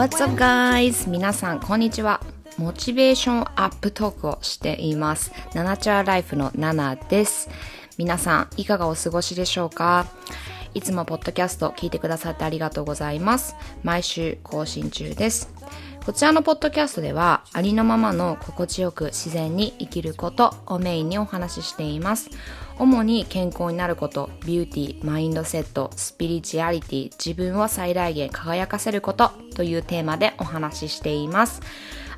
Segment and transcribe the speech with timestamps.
[0.00, 1.10] What's up guys?
[1.10, 2.22] 皆さんこんにちは。
[2.56, 5.30] モチベーションアップトークをしています。
[5.52, 7.50] ナナチャーライフのナナです。
[7.98, 10.06] 皆さんいかがお過ごしでしょうか？
[10.74, 13.56] いつもポッドキャスト聞いてくださってありがとうございます。
[13.82, 15.52] 毎週更新中です。
[16.04, 22.30] こちらのポッドキャストではありのままの心地よく自然に生きることをメインにお話ししています。
[22.78, 31.60] 主に健康になること、ビューティー、マインドセット、スピリチュアリティ、自分を最大限輝かせることというテーマでお話ししています。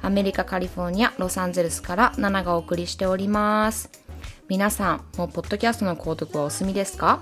[0.01, 3.91] アメリカ・カリフォルニア・ロサンゼルスからナナがお送りしております。
[4.49, 7.21] 皆さん、もうポッドキャストの購読はお済みですか？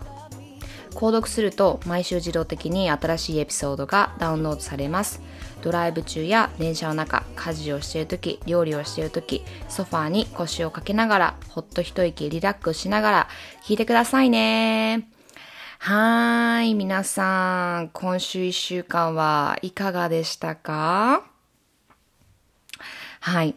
[0.90, 5.22] 購読すると毎週自動的に新しいエピソードがダウンロードされます。
[5.62, 13.28] ドライブ中や電車の中、家事をしている時、料理をしている時、ソファーに腰をかけながら、ほっと一息リラックスしながら
[13.64, 15.08] 聞いてくださいね。
[15.78, 21.22] はーい、皆さん、今週一週間はいかがでしたか？
[23.20, 23.54] はい。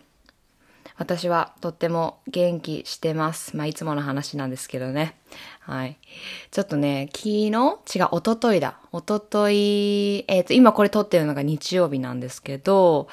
[0.95, 3.57] 私はとっても元気してます。
[3.57, 5.16] まあ、いつもの話なんですけどね。
[5.66, 5.97] はい。
[6.52, 7.50] ちょっとね、昨日？
[7.50, 8.78] 違う、おとといだ。
[8.92, 13.08] おととい、えっ、ー、と、今これ撮ってるのが日曜日なんですけど、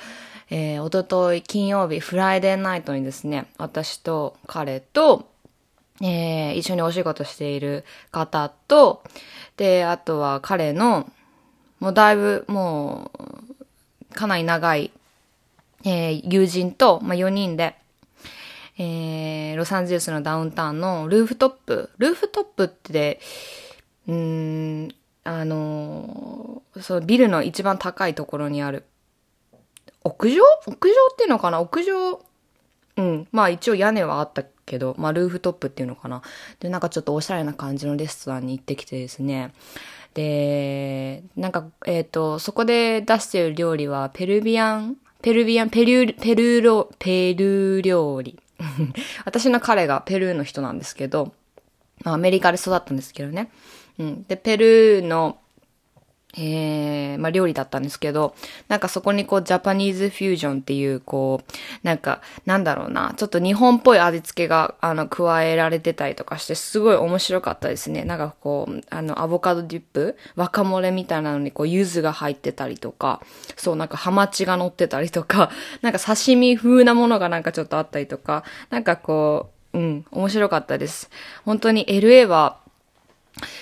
[0.51, 5.29] えー、おととい金曜日、フライデーナイトにですね、私と彼と、
[6.03, 9.03] えー、一緒にお仕事している方と、
[9.57, 11.11] で、あとは彼の、
[11.79, 13.11] もうだいぶ、も
[14.11, 14.91] う、かなり長い
[15.85, 17.77] えー、友人と、まあ、4人で、
[18.83, 21.91] えー、ロサンゼルスのダウンタウンのルーフトップ。
[21.99, 23.21] ルーフトップって、
[24.09, 24.89] うん、
[25.23, 28.87] あの、そう、ビルの一番高いところにある。
[30.03, 30.43] 屋上？
[30.67, 31.61] 屋上っていうのかな？
[31.61, 32.25] 屋上？
[32.97, 33.29] うん。
[33.33, 36.23] まあ一応屋根はあったけど、まあルーフトップっていうのかな。
[36.59, 39.53] で、なんかちょっとおしゃれな感じのレストランに行ってきてですね。
[40.15, 48.41] で、なんか、えっ、ー、と、そこで出してる料理はペルビアンペルビアン、ペルー、ペルーロ、ペルー料理。
[49.25, 51.33] 私の彼がペルーの人なんですけど、
[52.05, 53.51] アメリカで育ったんですけどね。
[53.99, 54.23] うん。
[54.25, 55.39] で、ペルーの
[56.37, 58.35] えー、まあ料理だったんですけど、
[58.69, 61.53] なんかそこにこうジャパニーズフュージョンっていうこう、
[61.83, 68.05] なんかなんだろうな、ちょっと日本っぽい味付けがあの加えられてたりとかしてすごい面白かったですね。
[68.05, 73.21] なんかこう、あのアボカドディップ若漏れみたいなのにこう柚子が入ってたりとか、
[73.57, 75.51] そうなんかハマチが乗ってたりとか、
[75.83, 81.11] なんか刺身風なものがなんかちょっとあったりとか、なんかこう、うん、面白かったです。
[81.45, 82.59] 本当に LA は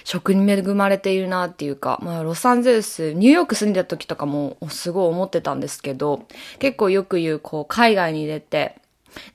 [0.04, 6.26] 食に恵まれているなっていうか、まあ、ロサンゼルス、ニューヨーク住んでた時とかもすごい思ってたんですけど、
[6.58, 8.76] 結構よく言う、こう、海外に出て、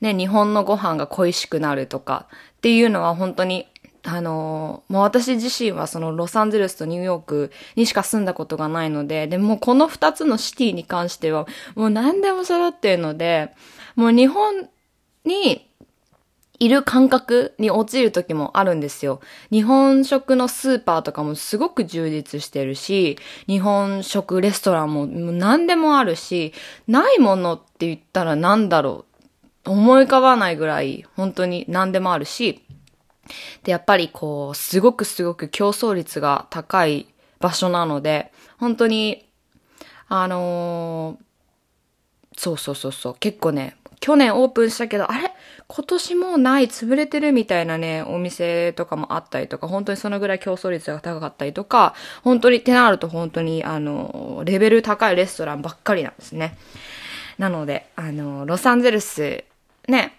[0.00, 3.66] ね、日本のご飯が恋しくなるとかっていうのは本当に、
[4.06, 13.54] あのー、もう私自身はそのロサンゼルスとニューヨークにしか住んだことがないので、でもこの二つのシティに関してはもう何でも揃ってるので、
[13.96, 14.68] もう日本
[15.24, 15.66] に
[16.60, 19.20] いる感覚に陥る時もあるんですよ。
[19.50, 26.52] 日本食のスーパーとかもすごく充実してるし、日本食レストランも何でもあるし、
[26.86, 29.04] ないものって言ったら何だろ
[29.66, 29.70] う。
[29.70, 32.64] 思い浮かばないぐらい本当に何でもあるし、
[33.62, 37.06] で、やっぱりこう、すごくすごく競争率が高い
[37.40, 39.28] 場所なので、本当に、
[40.08, 45.33] あのー、そうそうそうそう、結構ね、去年オープンしたけど、あれ？
[45.66, 56.56] 今年もない、潰れてるみたいなね、お店とかもあったりとか、本当にそのぐらい競争率が高かったりとか、本当にってなると本当に、あの、レベル高いレストランばっかりなんですね。
[57.38, 59.44] なので、あの、ロサンゼルス、
[59.88, 60.18] ね、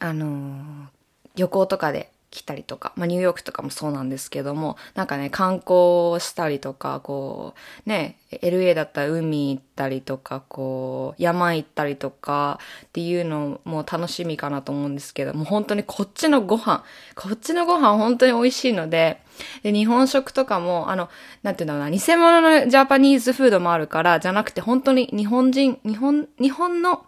[0.00, 0.88] あの、
[1.36, 7.54] 旅行とかで来たりとか、まあ、ニューヨークとかもそうなんですけども、なんかね、観光したりとか、こ
[7.86, 16.82] う、ね、LA だったら海行ったりとか、こう、山行ったりとかっていうのも楽しみかなと思うんですけどもう、本当にこっちのご飯、
[17.14, 19.20] こっちのご飯本当に美味しいので、
[19.62, 21.08] で、日本食とかも、あの、
[21.44, 27.06] なんていうんだろうな、偽物のジャパニーズフードもあるから、じゃなくて本当に日本人、日本、日本の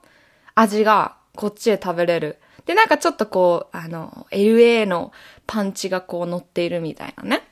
[0.55, 2.39] 味がこっちで食べれる。
[2.65, 5.13] で、なんかちょっとこう、あの、LA の
[5.47, 7.43] パンチがこう乗っているみたいなね。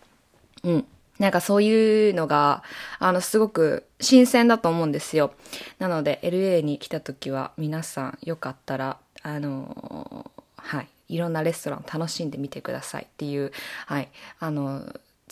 [0.63, 0.87] うん。
[1.19, 2.65] なんかそういうのが、
[2.99, 5.33] あの、すごく新鮮だと思うんですよ。
[5.79, 10.89] なので、LA に来た時は皆さんよかったら、あのはい。
[11.09, 13.53] いろんなレストラン楽しんでみてくださいっていう、
[13.87, 14.09] はい。
[14.41, 14.81] あの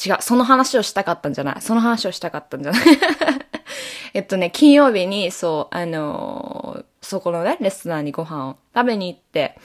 [0.05, 0.17] 違う。
[0.21, 1.61] その話をしたかったんじゃない。
[1.61, 2.83] その話をしたかったんじゃない。
[4.15, 9.59] えっとね、金曜日に、そう、あのー、そこのね、レストランにご飯を食べに行って、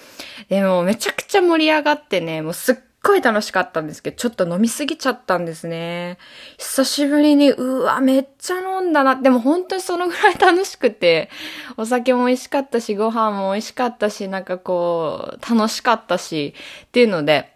[0.50, 6.18] でもめちゃくちゃ盛り上がってね、もうすっごい楽しかったんですけど、ちょっと飲みすぎちゃったんですね。
[6.57, 9.16] 久しぶりに、うわ、めっちゃ飲んだな。
[9.16, 11.30] でも本当にそのぐらい楽しくて、
[11.78, 16.54] お酒も美味しかったし、ご飯も美味しかったし、なんかこう、楽しかったし、
[16.88, 17.54] っていうので、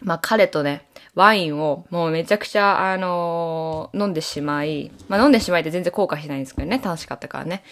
[0.00, 7.62] まあ彼とね、ワインをもうめちゃくちゃ、あのー、飲んでしまい、まあ飲んでしまいって全然後悔しないんですけどね、楽しかったからね。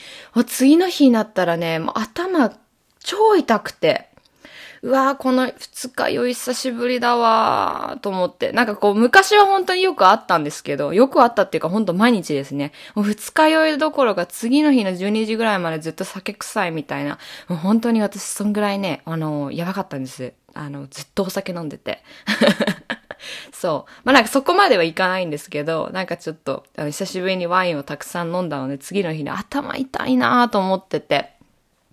[0.47, 2.53] 次の日になったらね、もう頭
[2.99, 4.11] 超痛くて、
[4.83, 8.53] うわーこの二日酔い久しぶりだわーと思って。
[8.53, 12.73] なんかこう、昔は本当によくあったんですけど、よくあったっていうか本当毎日ですね。
[12.95, 17.19] もう二日酔いどころか次の日の12時ぐらいまでずっと酒臭いみたいな。
[17.49, 20.33] もう本当に私そんぐらいね、あの、やばかったんです。
[20.55, 22.03] あの、ずっとお酒飲んでて。
[23.53, 23.91] そう。
[24.05, 31.31] まあなんかそこまではいかないんですけど、なんかちょっと、あの久しぶりにワインをたくさん飲んだので、次の日に頭痛いなと思ってて。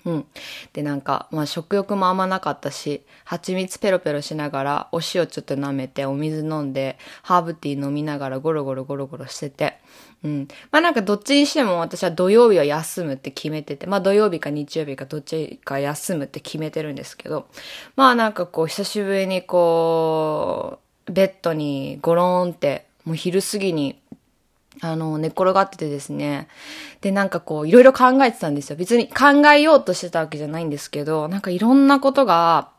[0.05, 0.25] うん。
[0.71, 9.79] で、なんか、まあ食欲もあんまなかったし、蜂蜜ペロペロしながら、お塩ちょっと舐めて、お水飲んで、ハーブティー飲みながらゴロゴロゴロゴロしてて。
[10.23, 10.47] うん。
[10.71, 17.47] まあなんかどっちにしても私は土曜日は休むって決めてて、まあ土曜日か日曜日かどっちか休むって決めてるんですけど、
[17.95, 23.99] まあなんかこう久しぶりにこう、ベッドにゴローンって、もう昼過ぎに
[24.81, 26.47] あの、寝転がっててですね。
[27.01, 28.75] で、なんかこう、いろいろ考えてたんですよ。
[28.75, 32.69] 別に考えようとしてたわけじゃないんですけど、なんかいろんなことが、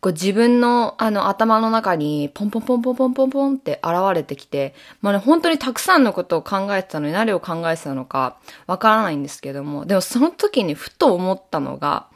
[0.00, 8.36] こう自分のあの頭の中にポンポンポンポンポンポンポンって現れてきて、まあね、本当にたくさんのことを考えてたのに何を考えてたのか
[8.66, 12.08] わからないんですけども、でもその時にふと思ったのが、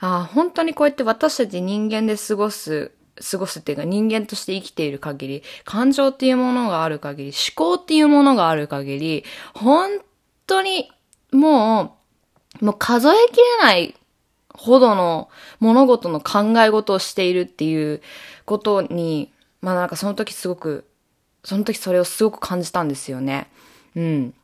[0.00, 9.24] ああ、本当にこうやって私たち人間で過ごす過ごすっていうか人間として生きている限り、感情っていうものがある限り、思考っていうものがある限り、
[9.54, 10.00] 本
[10.46, 10.90] 当に
[11.32, 11.96] も
[12.60, 13.94] う、もう数えきれない
[14.52, 15.28] ほどの
[15.58, 18.02] 物事の考え事をしているっていう
[18.44, 20.84] ことに、まあなんかその時すごく、
[21.42, 23.48] その時それをすごく感じたんですよね。
[23.94, 24.34] うん。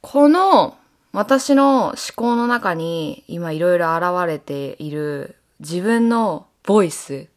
[0.00, 0.76] この
[1.12, 7.28] 私の思考の中に今いろいろ現れている自分のボイス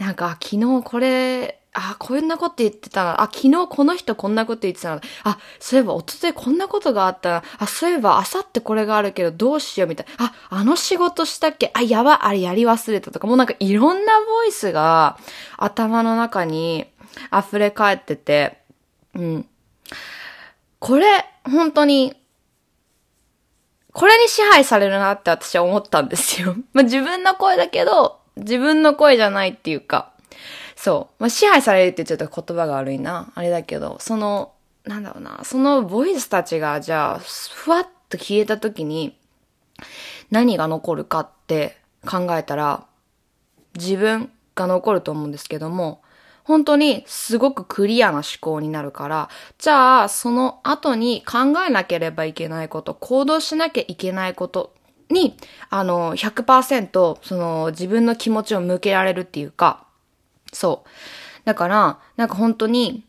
[0.00, 3.20] なんか、昨日これ、あ、こんなこと言ってたな。
[3.22, 5.00] あ、昨日この人こんなこと言ってたな。
[5.22, 7.42] あ、そういえば、おとといこんなことがあったな。
[7.58, 10.24] あ、そういえば、あさってこれがあるけど、どうしようみたいな。
[10.24, 11.70] あ、あの仕事したっけ？
[11.74, 15.18] あ、やば、あれやり忘れたとか、もうなんかいろんなボイスが
[15.58, 16.86] 頭の中に
[17.32, 18.62] 溢れ返ってて、
[19.14, 19.46] うん。
[20.78, 21.06] これ、
[21.44, 22.16] 本当に、
[23.92, 26.56] これに支配されるなって私は思ったんですよ。
[26.72, 30.12] まあ、自分の声だけど、自分の声じゃないっていうか、
[30.76, 31.22] そう。
[31.22, 33.32] まあ、支配されるってちょっと言葉が悪いな。
[33.34, 34.52] あれだけど、その、
[34.84, 39.16] なんだろうな、そのボイスたちが、じゃあ、ふわっと消えた時に、
[40.30, 41.76] 何が残るかって
[42.06, 42.86] 考えたら、
[43.76, 46.02] 自分が残ると思うんですけども、
[46.44, 49.28] 本当にすごくクリアな思考になるから、
[49.58, 54.74] じゃあその後に考えなければいけないこと、行動しなきゃいけないこと
[55.10, 55.36] に、
[55.70, 59.86] あの、100%、その、自分の気持ちを向けられるっていうか、
[60.52, 60.88] そう。
[61.44, 63.04] だから、なんか本当に、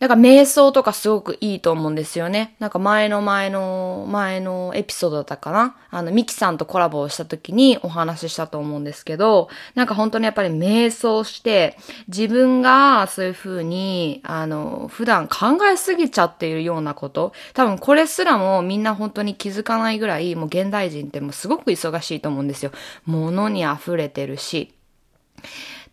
[0.00, 2.56] なんか瞑想とかすごくいいと思うんですよね。
[2.58, 22.72] なんか前の前の、前のエピソードだったかなあの、ミキさんとコラボをした時にお話ししたと思うんですけど、なんか本当にやっぱり瞑想して、自分がそういう風に、あの、普段考えすぎちゃっているようなこと、多分これすらもみんな本当に気づかないぐらい、もう現代人ってもうすごく忙しいと思うんですよ。
[23.06, 24.74] 物に溢れてるし。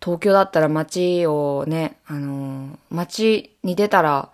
[0.02, 4.30] 東京だったら街をね、あの、街に出たら、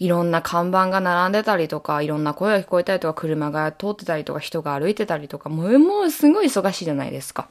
[0.00, 7.48] いろんな看板が並んでたりとか、いろんな声が聞こえたりとか、車が通ってたりとか、人が歩いてたりとか、もう、もうすごい忙しいじゃないですか。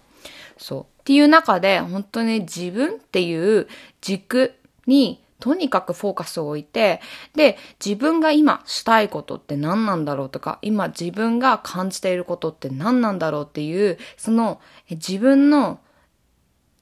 [0.57, 0.81] そう。
[0.81, 3.67] っていう中で、本当に自分っていう
[4.01, 4.53] 軸
[4.85, 6.99] に、とにかくフォーカスを置いて、
[7.35, 15.79] で、自分が今したいことって何なんだろうとか、今自分が感じていることって何なんだろうっていう、その自分の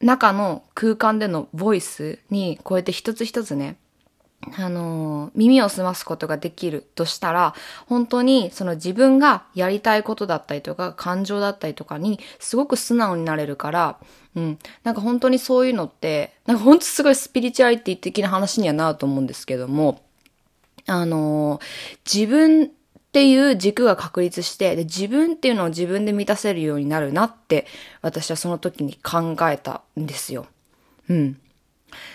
[0.01, 3.77] 中の空間でのボイスにこうやって一つ一つね、
[4.57, 7.55] あの、耳を澄ますことができるとしたら、
[7.87, 13.97] 本当にその自分がやりたいことだったりとか、感情だったりとかにすごく素直になれるから、
[14.35, 14.59] うん。
[14.83, 20.01] なんか本当にそういうのって、なんか本当すごいスピリチュアリティ的な話にはなると思うんですけども、
[20.85, 21.59] あの、
[22.05, 22.71] 自分
[23.15, 27.65] っていう軸が確立して、で、自分っていうのを自分で満たせるようになるなって、
[28.01, 30.47] 私はその時に考えたんですよ。
[31.07, 31.39] うん。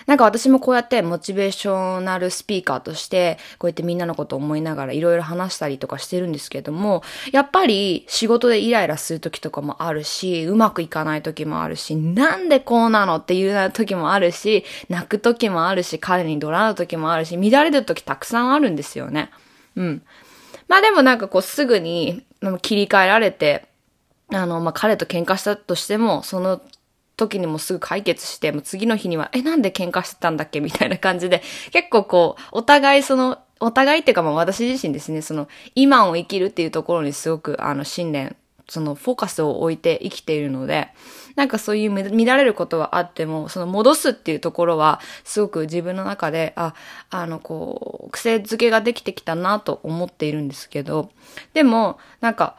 [0.04, 7.02] なんか私もこうやってモチベーショナルスピーカーとして、こうやってみんなのことを思いながらいろいろ話したりとかしてるんですけども、
[7.32, 19.30] やっぱり仕事でイライラする時とかもあるし、うまくいかない時もあるし、なんでこうなのっていう時もあるし、泣く時もあるし、彼に怒鳴る時もあるし、乱れる時たくさんあるんですよね。
[19.76, 20.02] うん。
[20.70, 22.24] まあでもなんかこうすぐに
[22.62, 23.66] 切り替えられて、
[24.32, 26.62] あの、まあ彼と喧嘩したとしても、その
[27.16, 30.60] 時にもすぐ解決して、もう次の日には、え、なんで喧嘩してたんだっけ？
[30.60, 38.36] みたいな感じで、結構こう、お互いその、お互いっていうかまあ私自身ですね、その、今を生きるっていうところにすごく、あの、信念、
[38.70, 40.88] その、フォーカスを置いて生きているので、
[41.34, 46.74] なんかそういう乱れることはあっても、その戻すっていうところは、すごく自分の中で、あ、
[47.10, 51.10] あの、こう、癖づけができてきたなと思っているんですけど、
[51.52, 52.56] でも、なんか、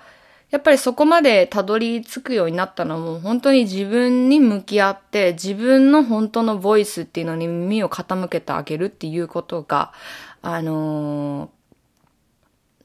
[0.49, 9.93] やっぱりそこまでたどり着くようになったのも本当に自分に向き合って自分の本当のボイスっていうのに耳を傾けてあげるっていうことが、
[10.41, 11.49] あのー、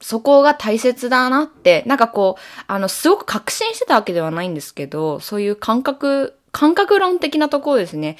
[0.01, 8.17] そこが大切だなって、なんかこう、あの、すごく確信してたわけではないんですけど、そういう感覚、感覚論的なところですね。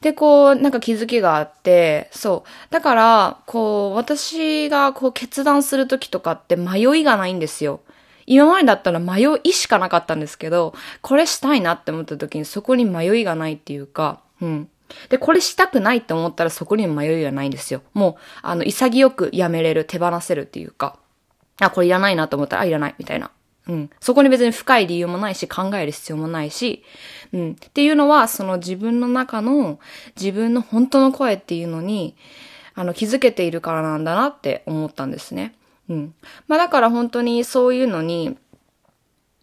[0.00, 2.72] で、こう、なんか気づきがあって、そう。
[2.72, 7.80] だから、こう、私がこう決断するときとかって迷いがないんですよ。
[8.26, 14.68] 今までだったら迷いしかなかったんですけど、これしたいなって思った時にそこに迷いがないっていうか、うん。
[15.08, 17.82] で、これしたくないって思ったらそこに迷いがないんですよ。
[17.94, 20.98] もう、あの、潔くやめれる、手放せるっていうか、
[21.60, 23.30] あ、これいらないなと思ったら、あ、いらない、みたいな。
[23.68, 23.90] うん。
[24.00, 26.82] そこに別に深い理由もないし、考える必要もないし、
[27.32, 27.52] うん。
[27.52, 29.78] っていうのは、その自分の中の
[30.16, 32.16] 自分の本当の声っていうのに、
[32.74, 35.54] あの、気づけているからなんだなって思ったんですね。
[35.88, 36.14] うん。
[36.46, 38.36] まあだから本当にそういうのに、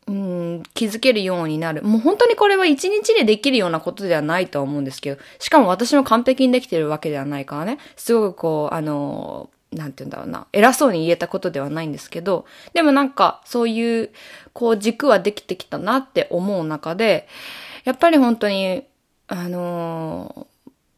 [0.08, 1.84] うん、気づけるようになる。
[1.84, 14.12] もう本当にこれは一日でできるようなことではないとは思うんですけど、しかも私も完璧にできてるわけではないからね、すごくこう、あの、なんて言うんだろうな、偉そうに言えたことではないんですけど、でもなんかそういう、
[14.54, 17.28] こう軸はできてきたなって思う中で、
[17.84, 18.84] やっぱり本当に、
[19.28, 20.48] あの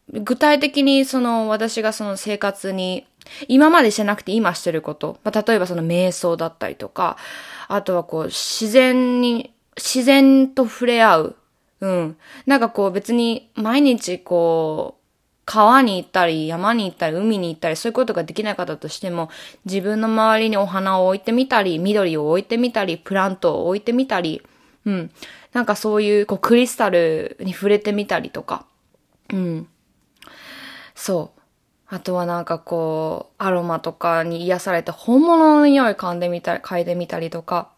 [0.10, 3.06] 具体的にその私がその生活に
[3.48, 5.20] 今までしてなくて今してること。
[5.24, 7.18] まあ、例えばその瞑想だったりとか、
[7.68, 11.36] あとはこう自然に、自然と触れ合う。
[11.82, 12.18] うん。
[12.46, 15.07] なんかこう別に毎日こう、
[15.48, 19.30] 川に行ったり、山に行ったり、海に行ったり、そういうことができない方としても、
[19.64, 24.42] 自分の周りにお花を置いてみたり、緑を置いてみたり、プラントを置いてみたり、
[24.86, 25.12] うん。
[25.54, 28.66] なんかそういう、こう、クリスタルに触れてみたりとか、
[29.32, 29.68] うん。
[30.96, 31.40] そう。
[31.90, 37.70] あとはなんかこう、アロマとかに癒されて本物の匂い噛んでみたり、嗅いでみたりとか。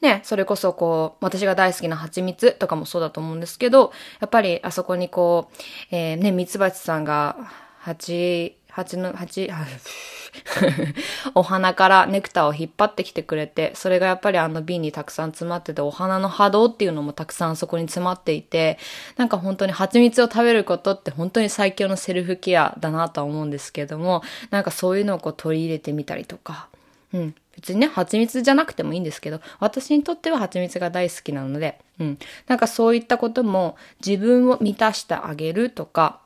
[0.00, 7.36] ね、それこそこう、私が大好きな蜂蜜とかもそうだと思うんですけど、やっぱりあそこにこう、えー、ね、蜜蜂さんが
[7.78, 9.50] 蜂、蜂の、蜂、
[11.34, 18.78] お花からネクターを引っ張ってきてくれて、それがやっぱりあの瓶にたくさん詰まってて、お花の波動っていうのもたくさんそこに詰まっていて、
[19.16, 26.68] なんか本当に蜂蜜を食べることって本当に最強のセルフケアだなとは思うんですけども、なんかそういうのをこう取り入れてみたりとか、
[27.12, 27.34] うん。
[27.60, 32.18] 別にね、蜂蜜じゃなくてもいいんですけど、私にとっては蜂蜜が大好きなので、うん。
[32.46, 36.20] なんかそういったことも自分を満たしてあげるとか、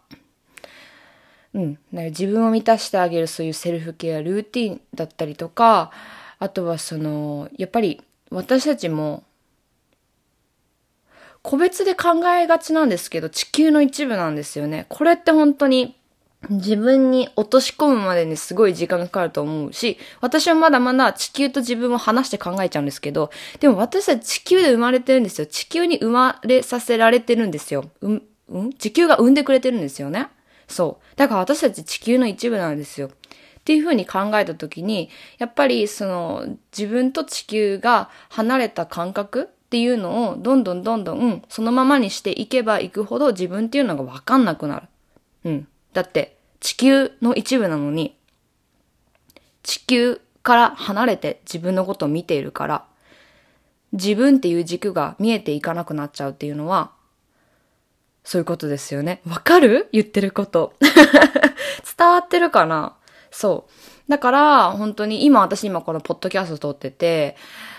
[1.52, 1.78] うん。
[1.92, 5.90] 自分を満たしてあげるそういうセルフケアルーティンだったりとか、
[6.38, 8.00] あとはその、やっぱり
[8.30, 9.24] 私たちも、
[11.42, 14.86] 個別で考えがちなんですけど、地球の一部なんですよね。
[14.88, 15.96] これって本当に
[16.50, 25.46] 自分に落とし込むまでにすごい時間がかかると思うし、私はまだまだ地球と自分を話して考えちゃうんですけど、でも私は地球で生まれてるんですよ。
[25.46, 27.84] 地球に生まれさせられてるんですよ。
[28.00, 28.72] うん、うん？
[28.72, 30.28] 地球が産んでくれてるんですよね。
[30.68, 31.16] そう。
[31.16, 33.08] だから私たち地球の一部なんですよ。
[33.08, 33.10] っ
[33.64, 35.08] ていうふうに考えたときに、
[35.38, 36.46] やっぱりその
[36.76, 44.86] 自分と地球が離れた感覚っていうのをどんどんどんどんそのままにしていけばいくほど自分っていうのがわかんなくなる。
[45.44, 45.68] うん。
[45.94, 48.16] だって地球の一部なのに
[49.62, 52.84] 地球から離れて自分のことを見ているから
[53.92, 56.90] 自分っていう軸が見えていかなくなっちゃうっていうのは
[58.24, 59.20] そういうことですよね。
[59.28, 59.88] わかる？
[59.92, 60.72] 言ってること。
[61.96, 62.96] 伝わってるかな？
[63.30, 63.70] そう。
[64.08, 67.36] だから、本当に今私今このポッドキャスト撮ってて、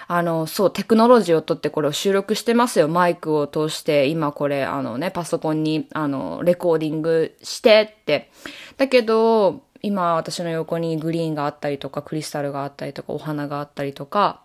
[0.07, 2.87] あの、そう、テクノロジーを撮ってこれを収録してますよ。
[2.87, 8.31] マイクを通して、今これ、あのね、パソコンに、あの、レコーディングしてって。
[8.77, 14.41] だけど、今私の横にグリーンがあったりとか、クリスタルがあったりとか、お花があったりとか、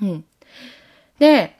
[0.00, 0.24] うん。
[1.18, 1.56] で、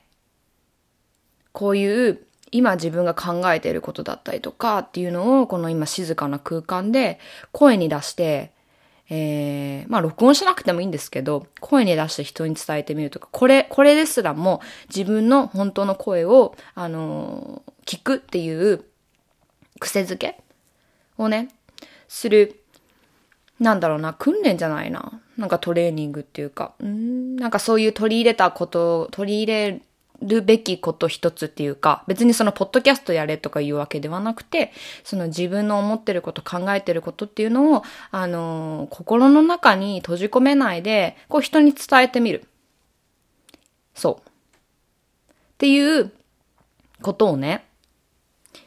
[1.51, 2.19] こういう
[2.51, 7.19] 今自分が考えていることだったりとかっていうのを、この今静かな空間で
[7.51, 8.53] 声に出して、
[9.09, 14.61] えー、まあ録音しなくてもいいんですけど、声に出して人に伝えてみるとか、これ、これですらも
[14.93, 18.85] 自分の本当の声を、あのー、聞くっていう
[19.79, 20.39] 癖づけ
[21.17, 21.49] をね、
[22.07, 22.61] する、
[23.59, 25.19] なんだろうな、訓練じゃないな。
[25.37, 29.81] なんかトレーニングっていうか、うん、なんかそういう取り入れたこと、取り入れ
[30.21, 34.71] るべきこと一つっていうか、別にそのポッドキャストやれとかいうわけではなくて、
[35.03, 42.45] その自分の思ってること、考えてることっていうのを、あのー、心の中に閉じ込めないで、こう人に伝えてみる。
[43.93, 44.29] そう。
[44.29, 46.11] っていう
[47.01, 47.65] ことをね、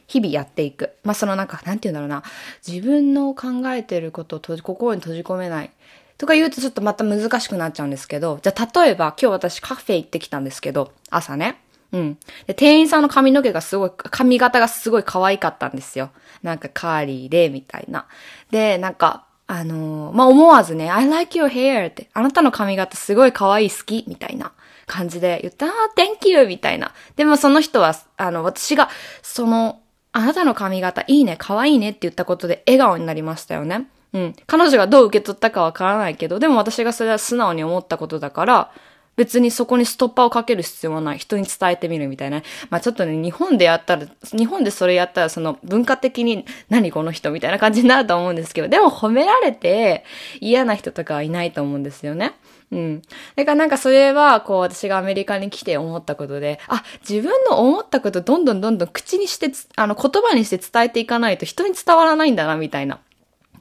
[0.07, 0.91] 日々やっていく。
[1.03, 2.23] まあ、そのなんか、なんて言うんだろうな。
[2.65, 5.71] 自分の考えてることを閉じ、心に閉じ込めない。
[6.17, 11.59] とか言うとちょっとまた難しくなっちゃうんですけど、じゃあ例えば今日私カフェ行ってきたんですけど、朝ね。
[11.93, 12.17] うん。
[12.47, 16.09] で、店員さんの髪の毛がすごい、髪型がすごい可愛かったんですよ。
[16.41, 18.07] なんかカーリーで、みたいな。
[18.49, 24.53] で、なんか、あのー、まあ、思わずね、I like your hair って、あなたの髪型すごい可愛い好きみたいな
[24.87, 26.93] 感じで言った、あ、thank you みたいな。
[27.15, 28.89] でもその人は、あの、私が、
[29.21, 29.79] その、
[30.13, 33.87] あなたの髪型いいね、可愛いねって言ったことで笑顔になりましたよね。
[34.13, 34.35] うん。
[34.45, 38.71] 彼女がどう受け取ったかわからないけど、でも私がそれは素直に思ったことだから、
[39.15, 41.19] 別にそこにストッパーをかける必要はない。
[41.19, 42.41] 人に伝えてみるみたいな。
[42.69, 50.03] まあちょっとね、日本でやったら、日本でそれやったら、その文化的に何この人みたいな感じになると思うんですけど、でも褒められて
[50.39, 52.33] 嫌な人とかはいないと思うんですよね。
[52.71, 53.01] うん。
[53.35, 62.99] だからなんかそれは、こう私がアメリカに来て思ったことで、あ、自分の思ったことどんどんどんどん口にして、あの言葉にして伝えていかないと人に伝わらないんだな、みたいな。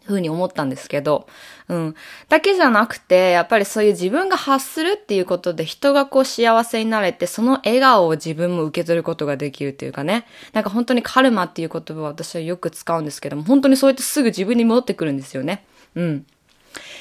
[0.04, 1.26] ふうに思ったんですけど、
[1.68, 1.94] うん。
[2.28, 10.26] だけじゃなくて、やっぱりそういう自分が発するっていうことで人がこう幸せになれて、その笑顔を自分も受け取ることができるっていうかね。
[10.52, 15.64] なんか本当にカルマっていう言葉を私はよく使うんですけども、本当にそうやってすぐ自分に戻ってくるんですよね。
[15.94, 16.26] うん。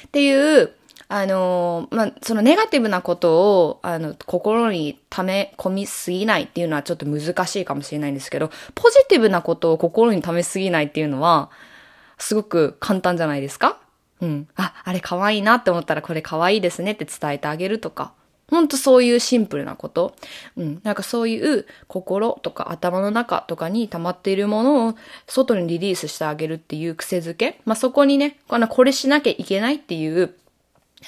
[0.08, 0.72] っていう、
[1.14, 11.50] あのまあ、そのネガティブなことを、あの、心に溜め込みすぎないっていうのはちょっと難しいかもしれないんですけど、ポジティブなことを心に溜めすぎないっていうのは、
[12.22, 13.80] すごく簡単じゃないですか？
[14.22, 14.48] うん。
[14.56, 18.14] あ、あれ可愛いなって思ったらこれ可愛いですねって伝えてあげるとか。
[18.50, 20.14] ほんとそういうシンプルなこと。
[20.58, 20.82] うん。
[20.84, 27.62] なんかそういう心とか頭の中とかに溜まっているものを外にリリースしてあげるっていう癖づけ。
[27.64, 30.36] まあ、そこにね、これしなきゃいけないっていう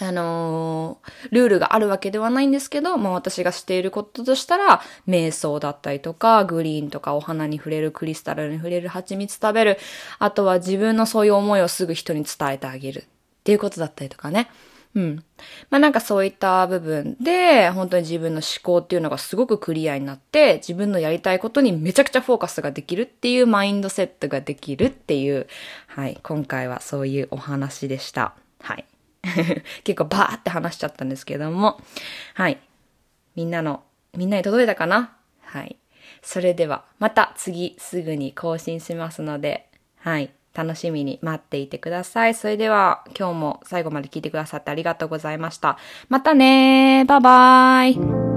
[0.01, 9.77] あのー、ルールがあるわけではないんですけど、まあ私がしていることとしたら、瞑想だったりとか、グリーンとかお花に触れる、クリスタルに触れる、蜂蜜食べる、
[10.19, 13.03] あとは自分のそういう思いをすぐ人に伝えてあげるっ
[13.43, 14.49] ていうことだったりとかね。
[14.95, 15.23] うん。
[15.69, 25.47] まあなんかそういった部分で、本当に自分の思考っていうのがすごくクリアになって、自分のやりたいことにめちゃくちゃフォーカスができるっていうマインドセットができるっていう、
[25.88, 28.36] はい、今回はそういうお話でした。
[28.62, 28.86] はい。
[29.84, 31.82] 結構バーって話しちゃったんですけども、
[32.34, 32.60] はい。
[33.36, 33.84] みんなの、
[34.15, 35.15] みんなに届いたかな？
[35.41, 35.78] はい。
[36.22, 39.67] それでは、また次すぐに更新しますので、
[40.00, 40.32] はい。
[40.54, 42.36] 楽しみに待っていてください。
[42.36, 45.78] それでは、今日も最後まで聞いてくださってありがとうございました。
[46.10, 48.33] またねーバイバーイ